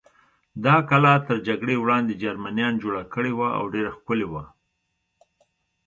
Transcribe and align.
دا 0.65 0.75
کلا 0.89 1.15
تر 1.27 1.35
جګړې 1.47 1.75
وړاندې 1.79 2.19
جرمنیان 2.23 2.73
جوړه 2.83 3.01
کړې 3.13 3.33
وه 3.39 3.49
او 3.59 3.65
ډېره 3.73 3.91
ښکلې 3.97 4.27
وه. 4.31 4.43